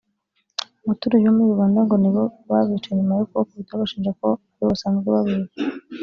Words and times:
Abaturage 0.83 1.25
bo 1.27 1.35
muri 1.37 1.49
Uganda 1.55 1.79
ngo 1.85 1.95
ni 2.01 2.09
bo 2.13 2.23
babishe 2.49 2.89
nyuma 2.93 3.13
yo 3.19 3.25
kubakubita 3.29 3.73
babashinja 3.73 4.11
ko 4.19 4.25
ari 4.53 4.63
bo 4.63 4.65
basanzwe 4.71 5.07
babiba 5.15 5.47